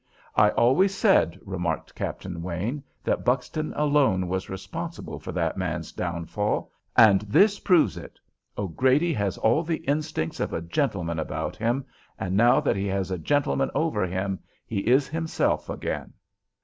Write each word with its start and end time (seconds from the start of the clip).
"I 0.35 0.49
always 0.49 0.95
said," 0.95 1.39
remarked 1.45 1.93
Captain 1.93 2.41
Wayne, 2.41 2.83
"that 3.03 3.23
Buxton 3.23 3.71
alone 3.75 4.27
was 4.27 4.49
responsible 4.49 5.19
for 5.19 5.31
that 5.33 5.57
man's 5.59 5.91
downfall; 5.91 6.71
and 6.97 7.21
this 7.21 7.59
proves 7.59 7.97
it. 7.97 8.17
O'Grady 8.57 9.13
has 9.13 9.37
all 9.37 9.61
the 9.61 9.77
instincts 9.87 10.39
of 10.39 10.53
a 10.53 10.61
gentleman 10.63 11.19
about 11.19 11.55
him, 11.55 11.85
and 12.17 12.35
now 12.35 12.59
that 12.61 12.77
he 12.77 12.87
has 12.87 13.11
a 13.11 13.19
gentleman 13.19 13.69
over 13.75 14.03
him 14.07 14.39
he 14.65 14.79
is 14.87 15.07
himself 15.07 15.69
again." 15.69 16.13